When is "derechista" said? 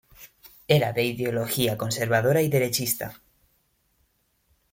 2.49-3.21